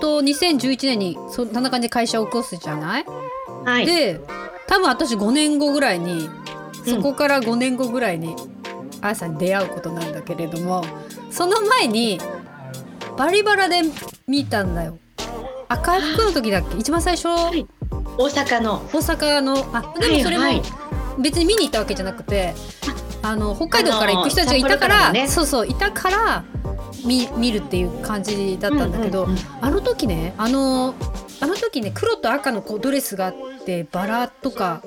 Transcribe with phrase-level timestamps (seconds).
[0.00, 3.04] と2011年にそんな感じで会社を起こすじゃない、
[3.64, 3.86] はい。
[3.86, 4.20] で
[4.66, 6.28] 多分私5年後ぐらいに
[6.84, 8.36] そこから5年後ぐらいに
[9.00, 10.84] あやさんに出会うことなんだけれども
[11.30, 12.20] その前に
[13.16, 13.82] バリバラで
[14.26, 14.98] 見たんだよ。
[15.68, 16.78] 赤い服の時だっけ？
[16.78, 17.28] 一番最初？
[17.54, 17.66] い。
[18.16, 18.78] 大阪の。
[18.92, 19.56] 大阪の。
[19.72, 20.60] あでもそれもはい。
[20.60, 20.62] はい
[21.20, 22.54] 別に見に行ったわけじゃなくて
[23.22, 25.26] あの北海道から行く人たちがいたからね。
[25.26, 26.44] そうそういたから
[27.08, 30.94] 見見るっていう感じだったんだけど、うんうんうんあの時ねあの
[31.40, 34.82] あの時ね黒と赤のこうドレスがあってバラとか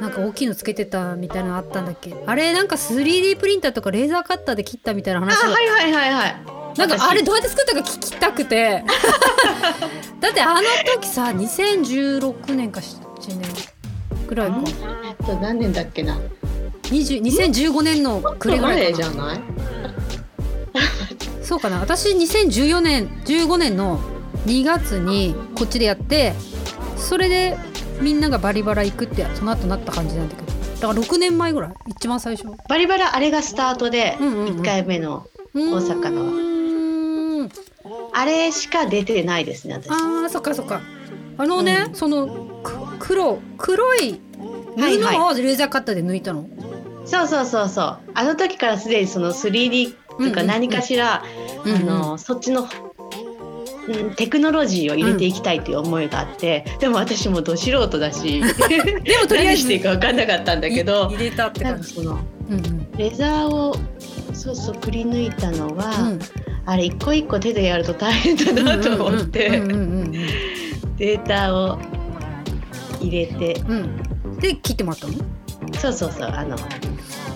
[0.00, 2.14] なんか大きいのつけてたみたいなのあったんだっけ？
[2.26, 6.36] あれなんか 3D プリンターとかレーザーカッターで切ったみたいなあ、話をはいはいはいはい。
[6.76, 8.84] なんか私あれどうやって作ったか聞きたくて。
[10.20, 10.60] だってあの
[11.00, 13.48] 時さ2016年か7年
[14.26, 14.56] ぐらいか。
[15.08, 16.18] えっと何年だっけな
[16.84, 19.40] ？20 2015年の暮れぐらいじゃない？
[21.44, 21.78] そうかな。
[21.78, 24.00] 私2014年15年の
[24.46, 26.32] 2月にこっちでやって
[26.96, 27.56] それで
[28.00, 30.52] みんながバリバラ行くってその後なった感じなんだけど。
[30.80, 32.48] だから6年前ぐらい一番最初。
[32.68, 34.48] バリバラあれがスタートでうんうんうん。
[34.60, 36.24] 一回目の大阪の。
[36.26, 36.54] はの
[38.14, 39.90] あれしか出てないですね私。
[39.90, 40.80] あーそっかそっか。
[41.36, 42.26] あのね、うその
[42.62, 44.20] く黒黒い
[44.76, 44.98] 布はい。
[45.02, 46.46] はをレーザーカッターで抜いたの、
[47.04, 47.98] そうそうそうそう。
[48.14, 50.34] あの時からすでにその 3D とうんうんうん。
[50.34, 51.22] か何かしら、
[51.64, 51.76] うんうん。
[51.76, 52.68] あのそっちの、
[53.88, 58.52] うん、テクノロジーを入れていきたいという思いがあって、でも私もど素人だしでも
[59.28, 61.94] とりあえず何していいか分かんなかったんだけどい入れたって感じ。
[61.94, 62.92] そのうんうん。
[62.96, 63.76] レザーを
[64.32, 66.18] そうそうくり抜いたのは、うん。
[66.66, 70.12] あれ一個一個手でやると大変だなと思って、うんうんうんうん
[70.96, 71.78] データを
[73.00, 73.60] 入れて。
[73.68, 73.76] うん
[74.24, 74.38] うん。
[74.38, 75.14] で切ってもらったの？
[75.78, 76.56] そうそうそうあの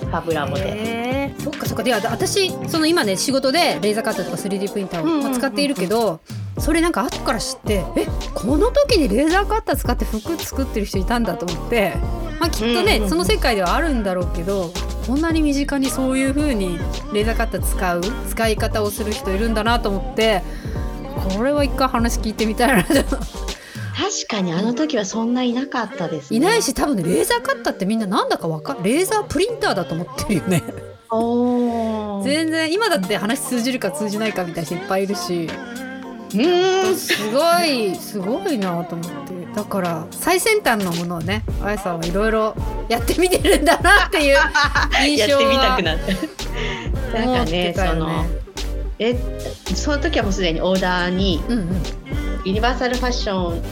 [0.08, 1.34] ファブラボで。
[1.38, 1.82] そっかそっか。
[1.82, 6.20] であ私その今ね仕事でレーザーカッターとか 3D プリンターをまあ使っているけど、
[6.58, 11.94] それなんか後から知ってえこの時にレーザーカッター使って服作ってる人いたんだと思って、
[12.40, 14.72] まあ、きっとね、その世界ではあるんだろうけど
[15.06, 16.78] こんなに身近にそういう風に
[17.12, 20.42] レーザーカッター使う使い方をする人いるんだなと思って
[21.36, 22.84] これは一回話聞いてみたいな
[23.98, 26.36] 確かにあの時はそんないなかったです、ね。
[26.36, 30.62] いないし多分ねレーザーカッターってみんななんだかわかんレーザープリンターだと思ってるよね。
[32.24, 35.48] 全然今だって話通じるか通じないかみたいな人いっぱいいるし
[36.34, 42.54] うーんすごいすごいなと思ってだから最先端のものをねあやさんはいろいろ
[42.90, 44.36] やってみてるんだなっていう
[45.06, 45.98] 印象はやってみたくなっ
[47.12, 47.18] た。
[47.18, 48.26] なんかね思ってたよその
[48.98, 49.16] え
[49.74, 51.82] その時はもうすでにオーダーにうんうん
[52.44, 53.62] ユニバーサルファッション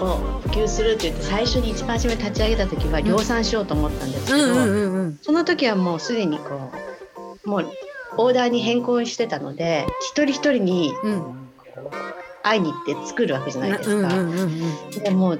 [0.00, 5.18] を普及するって言って最初に一番初め立ち上げた時は量産しようと思ったんですけど、うんうんうんうん。
[5.22, 6.70] その時はもうすでにこ
[7.44, 7.70] うもう
[8.18, 11.46] オーダーに変更してたので一人一人にうん。
[12.42, 14.18] 会いに行って作るわけじゃないですか。
[14.20, 15.36] うんうんうんうんでも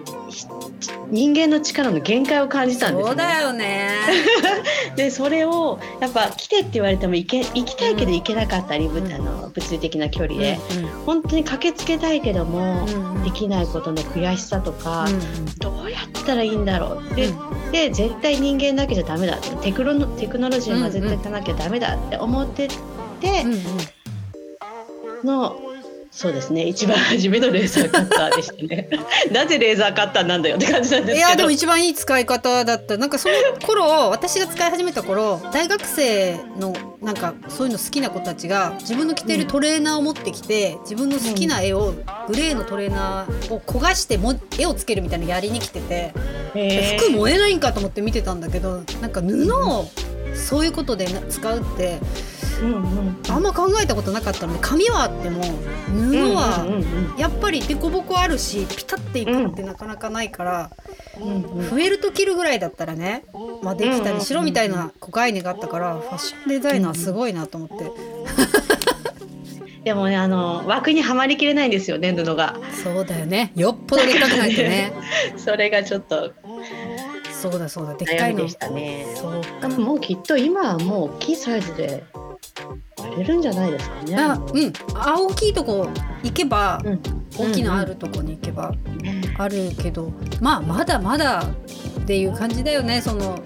[1.10, 3.08] 人間の力の限界を感じたんですね。
[3.08, 3.90] そうだよね。
[4.96, 9.12] でそれをやっぱ来てって言われても行け行きたいけど行けなかったり、ぶうん。
[9.12, 13.24] あの物理的な距離で、う本当に駆けつけたいけども、んうん。
[13.24, 17.12] できないことの悔しさとか、うんどうやったらいいんだろう。
[17.12, 17.32] って、う
[17.68, 17.72] ん。
[17.72, 19.50] で絶対人間だけじゃダメだって。
[19.56, 22.68] テクロノテクノロジー混ぜていかなきゃダメだって思って
[23.20, 23.44] て
[25.24, 25.56] の、
[26.16, 26.64] そうですね。
[26.66, 28.88] 一番初めのレーザーカッターでしたね。
[29.30, 31.14] なぜレーザーカッターなんだよって感じなんですけど。
[31.18, 32.96] いやでも一番いい使い方だった。
[32.96, 33.34] なんかその
[33.66, 41.92] 頃私が使い始めた頃大学生のなんかそういうの好きな子たちが自分の着てるトレーナーを持ってきて自分の好きな絵を
[42.28, 46.14] グレーのトレーナーを焦がしても絵をつけるみたいなのやりに来てて
[46.98, 49.84] 服燃えないんかと思って見てたんだけどなんか布を
[50.34, 55.42] そういうことでな使うってうんうんあんま考えたことなかったので紙はあっても
[55.86, 56.78] 布はうんう
[57.14, 60.70] んやっぱり凸凹あるしピタッていくってなかなかないから。
[61.20, 61.70] うんうん。
[61.70, 63.24] 増えると切るぐらいだったらね、
[63.62, 67.90] まあ、できたりしろみたいな概念があったからファッションデザイナーすごいなと思って。
[69.84, 72.56] でもねあの枠にはまりきれないんですよね布が。
[72.82, 73.52] そうだよね。
[73.54, 74.92] よっぽどでっかくないとね。
[75.38, 76.32] それがちょっと。
[77.32, 77.94] そうだそうだ。
[77.94, 78.42] でっかいの。
[78.42, 79.06] でしたね。
[79.14, 82.02] そうでももうきっと今はもう大きいサイズで
[83.14, 84.16] 売れるんじゃないですかね。
[84.16, 84.72] あうん。
[84.94, 85.88] あ大きいとこ
[86.22, 87.00] 行けば、うん。
[87.38, 88.72] 大きいのあるとこに行けば
[89.38, 91.44] あるけど、まあまだまだ
[92.00, 93.00] っていう感じだよね。
[93.00, 93.38] その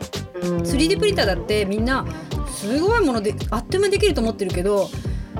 [0.42, 2.06] うん 3D プリンターだってみんな
[2.48, 4.88] すごいものであっという間にできると思ってるけど、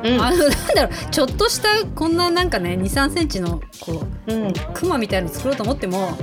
[0.03, 0.21] うん。
[0.21, 4.53] あのなんだろうちょっとしたこんななんかね2 3センチのこううん。
[4.75, 6.17] クマみたいの作ろうと思っても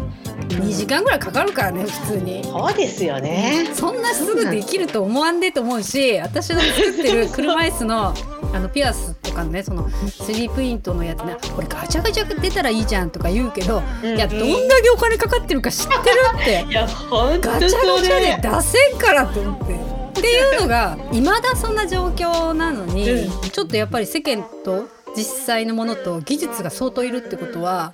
[0.48, 2.44] 2時間ぐらいかかるからね普通に。
[2.44, 8.14] そうですよねそんなすぐできると思わんでと思うし私の作ってる車椅子の
[8.54, 16.00] あのピアスとかんねそのスリープイントのやつねこれガチャガチャ出たらいいじゃんとか言うけど、うんいやどんだけお金かかってるか知ってる
[16.42, 19.98] って いや本当ガチャガチャでね出せんからと思って。
[20.18, 27.94] っていうのがいまだそんな状況なのに、うちょっとやっぱり世間と実際のものと技術が相当いるってことは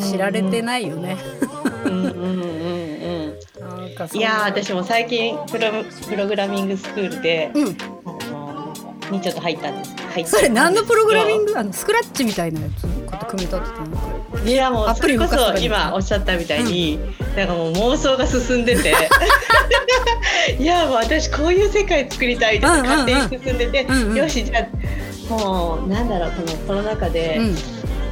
[0.00, 1.16] 知られてないよね。
[1.52, 1.57] うん
[1.88, 4.20] うんうんうんなんかそん。
[4.20, 5.70] ないやー私も最近プロ
[6.08, 7.64] プログラミングスクールで、うん、
[9.12, 9.94] にちょっと入ったんです。
[9.96, 10.30] 入った。
[10.30, 11.52] それ何のプログラミング？
[11.52, 12.82] グあのスクラッチみたいなやつ？
[12.82, 13.78] こうやって組み立てて。
[13.78, 13.98] なんか
[14.48, 16.98] いやもうそれこそ今おっしゃったみたいに、
[17.36, 18.94] なんかもう妄想が進んでて。
[20.58, 22.66] いやもう私こういう世界作りたいって。
[22.66, 27.56] うんうんうん勝手に進んでて、うんうんよしじゃあもうなんだろうこのコロナ禍で、うん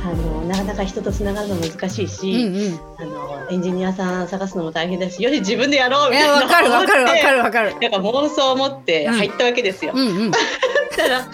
[0.06, 2.80] あのなかなか人とつながるの難しいし、うんうん。
[2.98, 7.70] あのエンジニアさん探すのも大変だしよし自分でやろういみたいなやわかるわかるわかるわかる。
[7.72, 9.92] なんか妄想を持って入ったわけですよ。
[9.94, 10.08] うん。
[10.08, 10.32] うん
[10.96, 11.28] たら、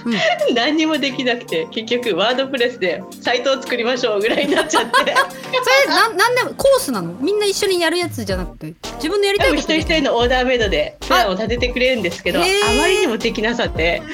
[0.54, 4.90] 何にもできなくて結局ワードプレスでサイトを作りましょうぐらいになっちゃって。
[4.98, 7.12] それなんなんでもコースなの？
[7.14, 8.74] みんな一緒にやるやつじゃなくて？
[8.96, 12.42] 自分のやりたいこと一人一人のオーダーメイドでプランを立ててくれるんですけどあ
[12.78, 14.02] まりにもできなさって。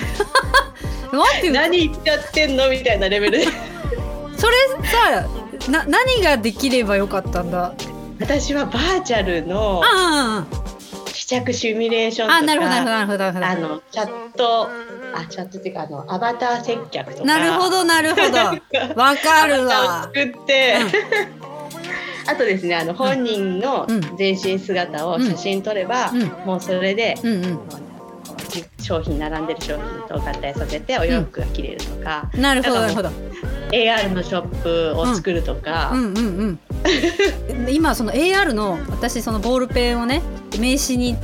[1.51, 2.69] 何言っちゃってんの？
[2.69, 3.47] みたいなレベルで
[4.39, 4.55] それ
[4.89, 5.29] さ
[5.71, 7.75] な何ができればよかったんだ？
[8.21, 10.47] 私はバーチャルのあ
[11.13, 13.41] 試着シミュレーションとかああなるほどなるほどなるほど。
[13.41, 14.69] なあるほどのチャット
[15.15, 17.25] あチャットっていうかあのアバター接客とか。
[17.25, 18.39] なるほどなるほど。
[19.01, 20.77] わかるアバターをわ作って、
[22.27, 24.17] あとですねあの本人のうん。
[24.17, 26.27] 全身姿を写真撮れば、うん。
[26.47, 27.59] もうそれで、うんうん。
[28.81, 33.11] 商品並んでる商品と合体させてお洋服が着れるとか、なるほどなるほど
[33.73, 36.59] AR のショップを作るとか、うんうんうん。
[37.71, 40.23] 今その AR の私そのボールペンをね
[40.59, 41.17] 名刺に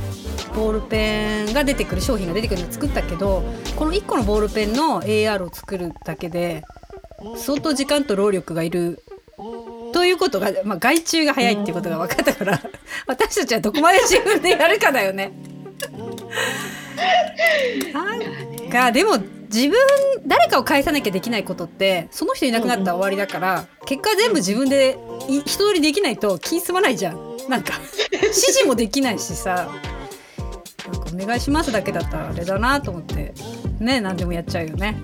[0.55, 3.43] ボールペンが出てくる商品が出てくるのを作ったけど
[3.75, 6.63] この1個のボールペンの AR を作るだけで
[7.37, 9.01] 相当時間と労力がいる。
[9.93, 12.61] ということが、まあ、外注が早いっていうことが分かったから
[13.07, 15.31] 私たちはどこまで自分でやるかだよね。
[17.93, 19.17] なんかでも
[19.51, 19.75] 自分
[20.25, 24.97] 誰かを返さなきゃできないことってその人いなくなったら終わりだから、結果全部自分で
[25.27, 27.37] い一通りできないと気済まないじゃん。
[27.49, 27.73] なんか
[28.11, 29.69] 指示もできないしさ。
[30.91, 33.33] なんかお願いしますだけだったらあれだなと思って。
[33.79, 34.97] ね何でもやっちゃうよね。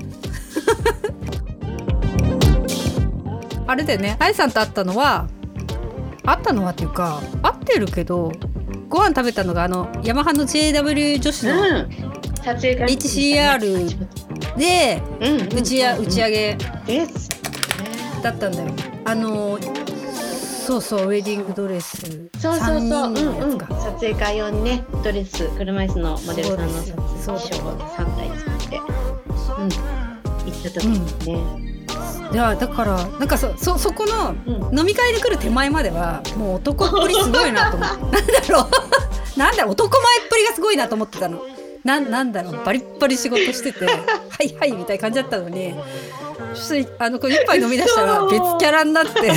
[3.68, 4.18] あれだよね。
[4.20, 5.28] あやさんと会ったのは
[6.24, 8.32] 会ったのはっていうか会ってるけど
[8.90, 11.86] ご飯食べたのがあのヤマハの JW 女子の
[12.42, 13.60] HCR
[14.58, 17.30] でうん打ちや打ち上げです、
[18.22, 18.72] だったんだよ。
[19.06, 19.60] あの
[20.66, 22.30] そうそうウェディングドレス。
[22.40, 23.66] そうそうそう、3うんうん、撮
[24.00, 26.94] 影会用にねドレス車椅子のモデルさんのそうです。
[26.96, 31.00] 衣装を3体作って、うん、行った時に
[31.34, 31.72] ね、
[32.32, 34.80] いやだからなんかそそそこのうん。
[34.80, 38.02] 飲み会で来る手前まではもう男っぷりすごいなと思って。
[38.02, 38.70] なんだろう。
[39.38, 39.72] なんだろう。
[39.74, 41.42] 男前っぷりがすごいなと思ってたの
[41.84, 43.92] なんなんだろうバリッバリ仕事してて は
[44.40, 45.74] いはいみたいな感じだったのに
[46.54, 49.28] ちょっとあのこう一杯飲み出したら別キャラになって。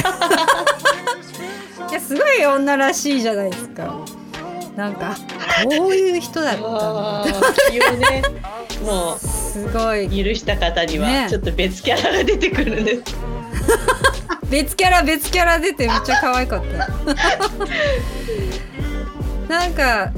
[1.91, 3.95] いやすごい女らしいじゃないですか。
[4.75, 5.17] なんか
[5.79, 7.31] こういう人だったんだ
[8.11, 8.23] ね。
[8.83, 10.07] もすごい。
[10.07, 11.23] う許した方にね。
[11.23, 13.03] はちょっと別キャラが出てくるんです、
[14.51, 16.89] 別キャラ別キャラ出てめっちゃ可愛かった。
[19.55, 20.11] なんか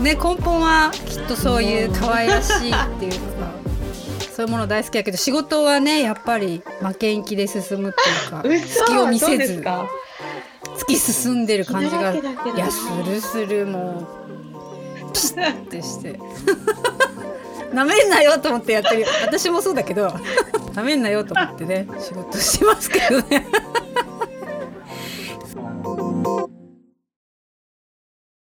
[0.00, 3.48] ね根本はきっとそういう可愛らしいっていうか。
[4.34, 12.22] そういうもの大好きやけど仕事はねやっぱり負けん気で進むっていうか 嘘隙を見せず突き進んでる感じがい
[12.56, 14.06] やするするも
[15.08, 16.20] うピシッてして。
[17.74, 19.06] なめんなよと思ってやってる。
[19.22, 20.10] 私もそうだけど
[20.74, 23.46] なめんなよと思ってね仕事してますけどね